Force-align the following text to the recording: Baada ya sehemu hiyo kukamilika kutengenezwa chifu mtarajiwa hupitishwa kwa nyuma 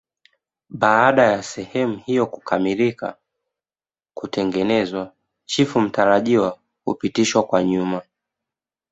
Baada 0.69 1.23
ya 1.31 1.43
sehemu 1.43 1.97
hiyo 1.97 2.27
kukamilika 2.27 3.17
kutengenezwa 4.13 5.13
chifu 5.45 5.81
mtarajiwa 5.81 6.59
hupitishwa 6.85 7.43
kwa 7.43 7.63
nyuma 7.63 8.01